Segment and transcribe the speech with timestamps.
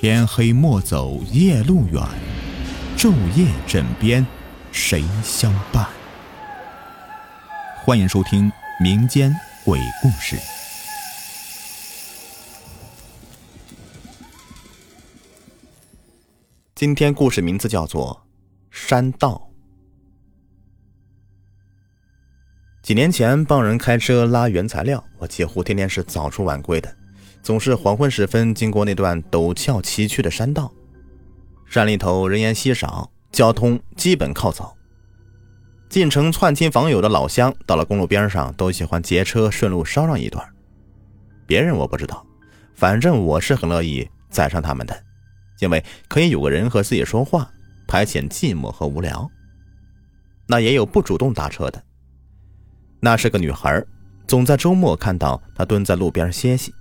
[0.00, 2.00] 天黑莫走夜路远，
[2.96, 4.24] 昼夜枕边
[4.70, 5.88] 谁相伴？
[7.84, 8.48] 欢迎收听
[8.80, 9.34] 民间
[9.64, 10.36] 鬼故事。
[16.76, 18.24] 今天故事名字叫做
[18.70, 19.50] 《山道》。
[22.84, 26.96] 几年前帮人开车拉原材料，我几乎天天是早出晚归的，
[27.48, 30.70] 总是黄昏时分经过那段陡峭崎岖的山道。
[31.64, 34.76] 山里头人烟稀少，交通基本靠走。
[35.88, 40.46] 进城串亲访友的老乡，到了公路边上都喜欢劫车顺路捎上一段。
[41.46, 42.22] 别人我不知道，
[42.74, 44.94] 反正我是很乐意载上他们的，
[45.60, 47.50] 因为可以有个人和自己说话，
[47.86, 49.26] 排遣寂寞和无聊。
[50.46, 51.82] 那也有不主动打车的。
[53.00, 53.82] 那是个女孩，
[54.26, 56.74] 总在周末看到她蹲在路边歇息，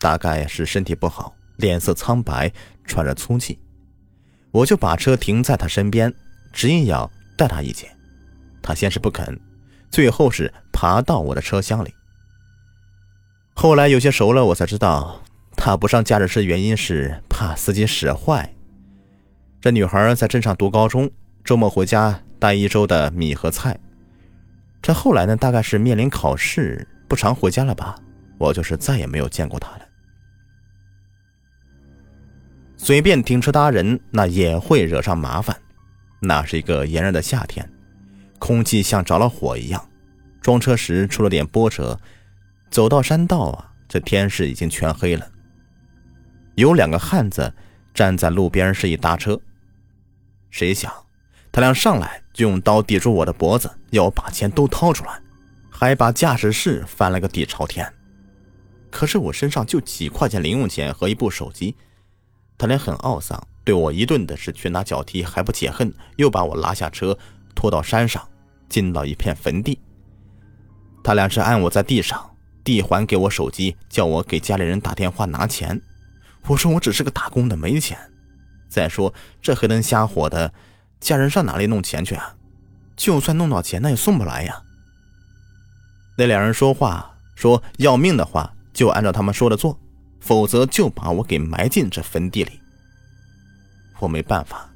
[0.00, 2.50] 大概是身体不好，脸色苍白，
[2.84, 3.60] 喘着粗气。
[4.50, 6.12] 我就把车停在他身边，
[6.52, 7.86] 执意要带他一起。
[8.62, 9.38] 他先是不肯，
[9.90, 11.94] 最后是爬到我的车厢里。
[13.54, 15.22] 后来有些熟了，我才知道
[15.54, 18.54] 他不上驾驶室原因是怕司机使坏。
[19.60, 21.10] 这女孩在镇上读高中，
[21.44, 23.78] 周末回家带一周的米和菜。
[24.80, 27.94] 这后来呢，大概是面临考试，不常回家了吧？
[28.38, 29.86] 我就是再也没有见过他了。
[32.82, 35.54] 随便停车搭人，那也会惹上麻烦。
[36.18, 37.70] 那是一个炎热的夏天，
[38.38, 39.86] 空气像着了火一样。
[40.40, 42.00] 装车时出了点波折，
[42.70, 45.30] 走到山道啊，这天是已经全黑了。
[46.54, 47.52] 有两个汉子
[47.92, 49.38] 站在路边示意搭车，
[50.48, 50.90] 谁想？
[51.52, 55.20] 他俩上来就用刀抵住我的脖子，要我把钱都掏出来，
[55.68, 57.92] 还把驾驶室翻了个底朝天。
[58.90, 61.76] 可是我身上就几块钱零用钱和一部手机，
[62.60, 67.16] 他俩很懊丧，对我一顿的是拳打脚踢，还不解恨，又把我拉下车，
[67.54, 68.22] 拖到山上，
[68.68, 69.80] 进到一片坟地。
[71.02, 75.80] 他俩是按我在地上，递还给我手机，叫我给家里人打电话拿钱。
[76.48, 77.96] 我说我只是个打工的，没钱。
[78.68, 80.52] 再说这黑灯瞎火的。
[81.00, 82.34] 家人上哪里弄钱去啊？
[82.94, 84.62] 就算弄到钱，那也送不来呀。
[86.18, 89.80] 那两人说话说要命的话，就按照他们说的做，
[90.20, 92.60] 否则就把我给埋进这坟地里。
[93.98, 94.70] 我没办法，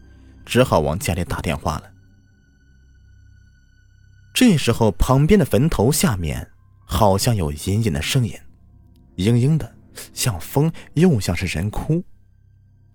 [0.44, 1.90] 只好往家里打电话了。
[4.34, 6.50] 这时候，旁边的坟头下面
[6.84, 8.36] 好像有隐隐的声音，
[9.16, 9.76] 嘤嘤的，
[10.12, 12.04] 像风，又像是人哭。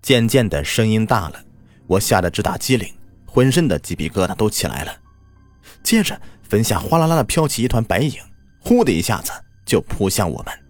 [0.02, 1.44] 渐渐的，声音大了，
[1.88, 2.94] 我吓得直打机灵。
[3.26, 5.00] 浑身的鸡皮疙瘩都起来了，
[5.84, 8.20] 接着坟下哗啦啦的飘起一团白影，
[8.60, 9.32] 呼的一下子
[9.66, 10.69] 就扑向我们。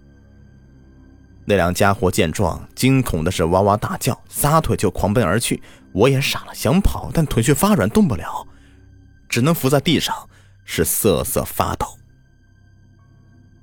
[1.50, 5.60] 那两家伙见状，惊恐的是哇哇大叫，撒腿就狂奔而去。
[5.94, 8.48] 我也傻了，想跑，但腿却发软，动不了，
[9.28, 10.30] 只能伏在地上，
[10.64, 11.88] 是瑟瑟发抖。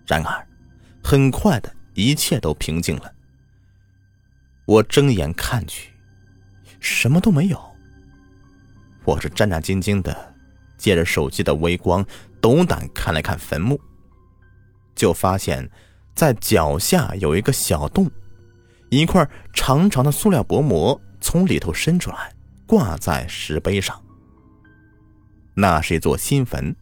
[0.04, 0.44] 然而，
[1.00, 3.12] 很快的一切都平静了。
[4.64, 5.92] 我睁眼看去，
[6.80, 7.76] 什么都没有。
[9.04, 10.34] 我是战战兢兢的，
[10.76, 12.04] 借着手机的微光，
[12.40, 13.80] 斗胆看了看坟墓，
[14.96, 15.70] 就发现，
[16.16, 18.10] 在脚下有一个小洞，
[18.88, 22.32] 一块长长的塑料薄膜从里头伸出来，
[22.66, 24.02] 挂在石碑上。
[25.54, 26.74] 那是一座新坟，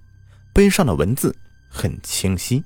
[0.55, 1.37] 碑上的文字
[1.69, 2.63] 很清晰。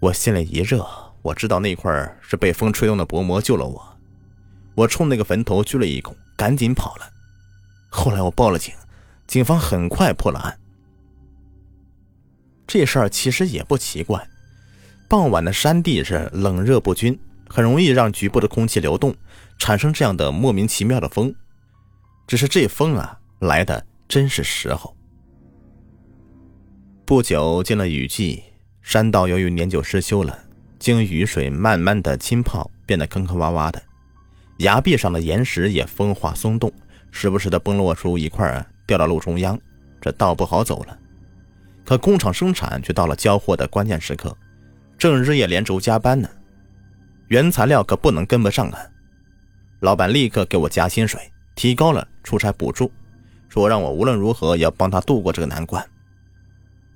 [0.00, 0.86] 我心里一热，
[1.22, 3.98] 我知道那块是被风吹动的薄膜救了我。
[4.74, 7.10] 我冲那个坟头鞠了一躬，赶紧跑了。
[7.88, 8.74] 后来我报了警，
[9.26, 10.58] 警方很快破了案。
[12.66, 14.28] 这事儿其实也不奇怪，
[15.14, 17.16] 傍晚的山地是冷热不均，
[17.48, 19.14] 很容易让局部的空气流动，
[19.60, 21.32] 产生这样的莫名其妙的风。
[22.26, 24.96] 只是这风啊，来的真是时候。
[27.04, 28.42] 不久进了雨季，
[28.82, 30.36] 山道由于年久失修了，
[30.80, 33.80] 经雨水慢慢的浸泡，变得坑坑洼洼的，
[34.58, 36.72] 崖壁上的岩石也风化松动。
[37.12, 39.56] 时不时的崩落出一块，掉到路中央，
[40.00, 40.98] 这道不好走了。
[41.84, 44.36] 可工厂生产却到了交货的关键时刻，
[44.98, 46.28] 正日夜连轴加班呢，
[47.28, 48.78] 原材料可不能跟不上啊！
[49.80, 51.20] 老板立刻给我加薪水，
[51.54, 52.90] 提高了出差补助，
[53.48, 55.84] 说让我无论如何也要帮他度过这个难关。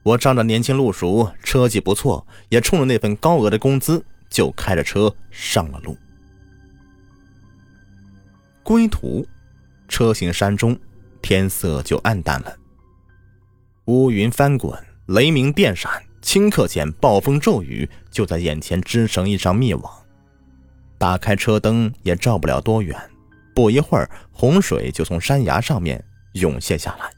[0.02, 5.96] 我仗着年轻路熟，车技不错，也冲着那份高额的工资，就开着车上了路。
[8.62, 9.26] 归途。
[9.90, 10.78] 车行山中，
[11.22, 12.54] 天色就暗淡了。
[13.86, 15.90] 乌云翻滚，雷鸣电闪，
[16.22, 19.92] 顷刻间暴风骤雨就在眼前织成一张密网。
[20.98, 22.98] 打开车灯也照不了多远，
[23.54, 27.10] 不一会儿，洪水就从山崖上面涌现下来，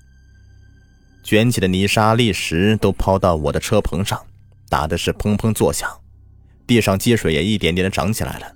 [1.23, 4.23] 卷起的泥沙、砾石都抛到我的车棚上，
[4.69, 5.91] 打的是砰砰作响，
[6.67, 8.52] 地上积水也一点点的涨起来了。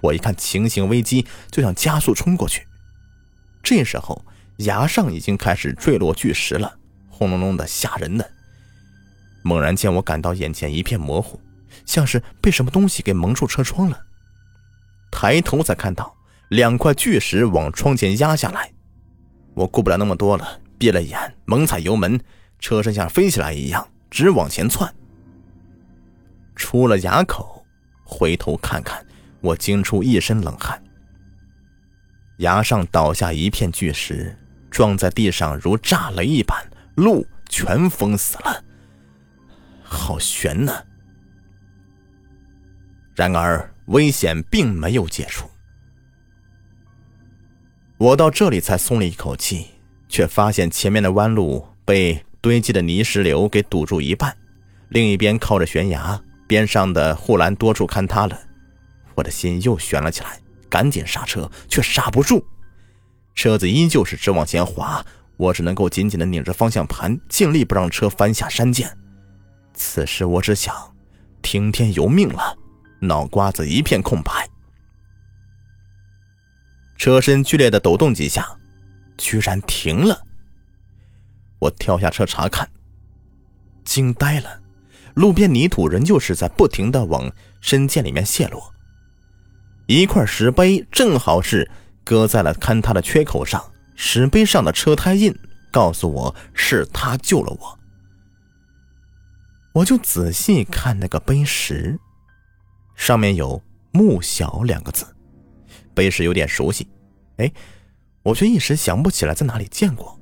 [0.00, 2.66] 我一看情形危机，就想加速冲过去。
[3.62, 4.24] 这时候，
[4.58, 6.76] 崖上已经开始坠落巨石了，
[7.08, 8.28] 轰隆隆的，吓人的。
[9.46, 11.40] 猛然间，我感到眼前一片模糊，
[11.84, 13.96] 像是被什么东西给蒙住车窗了。
[15.12, 16.16] 抬头才看到
[16.48, 18.72] 两块巨石往窗前压下来，
[19.54, 22.20] 我顾不了那么多了，闭了眼，猛踩油门，
[22.58, 24.92] 车身像飞起来一样直往前窜。
[26.56, 27.64] 出了崖口，
[28.04, 29.06] 回头看看。
[29.42, 30.82] 我惊出一身冷汗。
[32.38, 34.36] 崖上倒下一片巨石，
[34.72, 36.56] 撞在地上如炸雷一般，
[36.96, 38.64] 路全封死了。
[39.88, 40.82] 好悬呐！
[43.14, 45.48] 然而危险并没有解除。
[47.98, 49.68] 我到这里才松了一口气，
[50.08, 54.36] 却发现前面的弯路被堆积的泥石流给堵住一半，
[54.90, 58.38] 另一边靠着悬崖，边上的护栏多处坍塌了。
[59.14, 60.38] 我的心又悬了起来，
[60.68, 62.44] 赶紧刹车，却刹不住，
[63.34, 65.02] 车子依旧是直往前滑，
[65.38, 68.86] 我只能够紧紧的拧着方向盘，尽力不让车翻下山涧。
[69.76, 70.74] 此时我只想
[71.42, 72.56] 听天由命了，
[73.00, 74.48] 脑瓜子一片空白。
[76.96, 78.58] 车身剧烈的抖动几下，
[79.18, 80.18] 居然停了。
[81.58, 82.68] 我跳下车查看，
[83.84, 84.60] 惊呆了，
[85.14, 87.30] 路边泥土仍旧是在不停的往
[87.60, 88.72] 深涧里面泄落。
[89.86, 91.70] 一块石碑正好是
[92.02, 93.62] 搁在了坍塌的缺口上，
[93.94, 95.38] 石碑上的车胎印
[95.70, 97.75] 告诉我是他救了我。
[99.76, 102.00] 我就仔细看那个碑石，
[102.94, 103.62] 上面有
[103.92, 105.04] “穆小”两个字，
[105.94, 106.88] 碑石有点熟悉，
[107.36, 107.52] 哎，
[108.22, 110.18] 我却一时想不起来在哪里见过。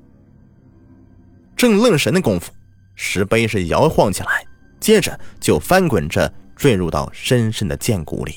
[1.54, 2.50] 正愣神的功夫，
[2.96, 4.44] 石碑是摇晃起来，
[4.80, 8.34] 接着就翻滚着坠入到深深的涧谷里。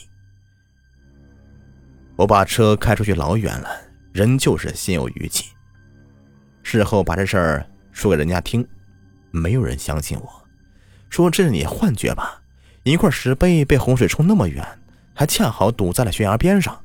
[2.16, 3.68] 我把车开出去老远了，
[4.14, 5.46] 仍旧是心有余悸。
[6.62, 8.64] 事后把这事儿说给人家听，
[9.32, 10.37] 没有人相信我，
[11.10, 12.42] 说这是你幻觉吧？
[12.84, 14.66] 一块石碑被洪水冲那么远，
[15.14, 16.80] 还恰好堵在了悬崖边上。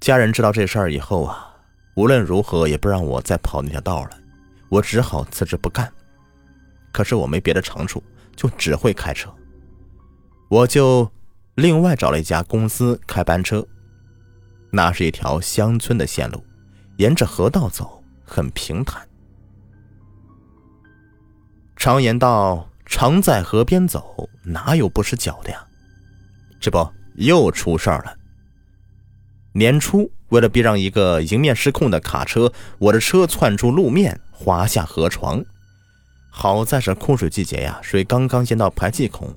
[0.00, 1.54] 家人知道这事儿以后啊，
[1.94, 4.10] 无论如何也不让我再跑那条道了，
[4.68, 5.92] 我只好辞职不干。
[6.92, 8.02] 可是我没别的长处，
[8.36, 9.34] 就只会开车。
[10.48, 11.10] 我就
[11.54, 13.66] 另外找了一家公司开班车，
[14.70, 16.44] 那是一条乡村的线路，
[16.96, 19.06] 沿着河道走，很平坦。
[21.84, 25.62] 常言道：“常在河边走，哪有不湿脚的呀？”
[26.58, 28.16] 这不又出事儿了。
[29.52, 35.44] 年初，为了避让一个迎面失控的卡车，我的车窜出路面，滑下河床。
[36.30, 39.36] 好在是枯水季节呀，水刚刚淹到排气孔。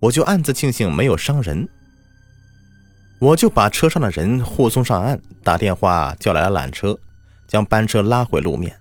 [0.00, 1.68] 我就暗自庆幸没有伤人，
[3.20, 6.98] 我就把车上的人护送上岸，打电话叫来了缆车，
[7.46, 8.76] 将班车拉回路面。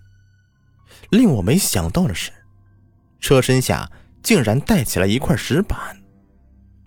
[1.12, 2.32] 令我没想到的是，
[3.20, 3.90] 车身下
[4.22, 5.78] 竟然带起了一块石板，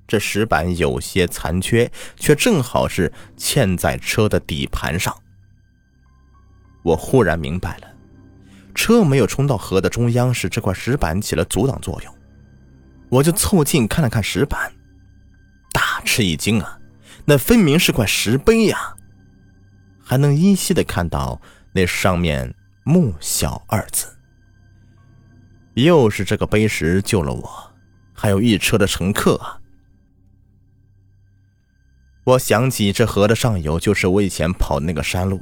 [0.06, 5.16] 这石板有些残缺，却正好是嵌在车的底盘上。
[6.82, 7.88] 我忽然明白了，
[8.74, 12.14] 车没有冲到河的中央，是这块石板起了阻挡作用。
[13.08, 14.72] 我就凑近看了看石板，
[15.72, 16.78] 大吃一惊啊！
[17.26, 18.94] 那分明是块石碑呀，
[20.02, 21.40] 还能依稀的看到
[21.72, 24.06] 那上面“木小”二字。
[25.74, 27.72] 又是这个碑石救了我，
[28.12, 29.60] 还有一车的乘客啊！
[32.24, 35.40] 我想起这河的上游就是我以前跑的那个山路，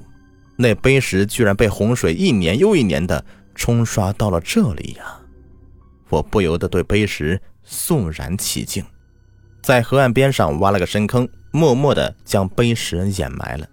[0.56, 5.20] 那碑石居然被洪水一年又一年的冲刷到了这里呀！
[6.08, 7.40] 我不由得对碑石。
[7.70, 8.82] 肃然起敬，
[9.60, 13.68] 在河岸边上挖了个深坑，默默的将碑石掩埋了。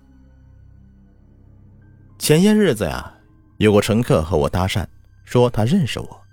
[2.19, 3.13] 前些日子呀，
[3.55, 4.85] 有个乘客和我搭讪，
[5.23, 6.24] 说他认识我，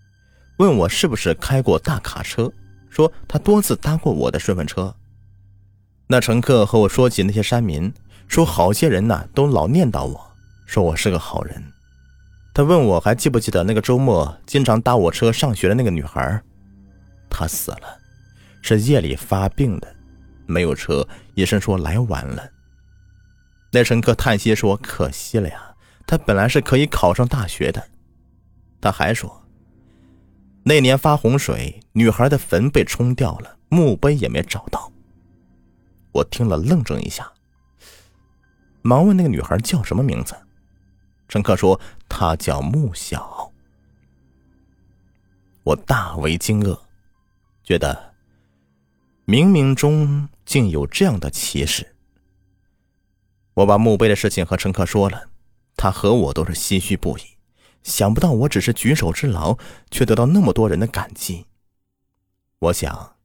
[0.58, 2.52] 问我是不是开过大卡车，
[2.90, 4.94] 说他多次搭过我的顺风车。
[6.06, 7.92] 那乘客和我说起那些山民，
[8.28, 10.32] 说好些人呢都老念叨我，
[10.66, 11.62] 说我是个好人。
[12.54, 16.42] 他问我还记不记得那个周末经常搭我车上学的那个女孩。
[17.30, 17.98] 他死了，
[18.60, 19.96] 是夜里发病的，
[20.46, 22.46] 没有车，医生说来晚了。
[23.72, 25.74] 那乘客叹息说：“可惜了呀，
[26.06, 27.82] 他本来是可以考上大学的。”
[28.82, 29.41] 他还说，
[30.64, 34.92] 那年发洪水，女孩的坟被冲掉了，墓碑也没找到。
[36.12, 37.32] 我听了愣怔一下，
[38.82, 40.36] 忙问那个女孩叫什么名字。
[41.28, 43.50] 乘客说她叫穆小。
[45.64, 46.78] 我大为惊愕，
[47.64, 48.14] 觉得
[49.26, 51.96] 冥冥中竟有这样的奇事。
[53.54, 55.28] 我把墓碑的事情和乘客说了，
[55.76, 57.22] 他和我都是唏嘘不已。
[57.82, 59.58] 想不到我只是举手之劳，
[59.90, 61.46] 却得到那么多人的感激。
[62.58, 63.16] 我想，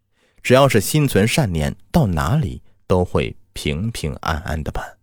[0.42, 4.98] 只要是心存善念，到哪里都会平平安安的吧。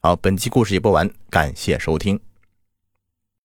[0.00, 2.20] 好，本期故事已播完，感谢收听。